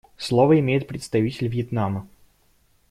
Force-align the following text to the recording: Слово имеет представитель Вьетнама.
Слово 0.17 0.59
имеет 0.59 0.87
представитель 0.87 1.47
Вьетнама. 1.47 2.07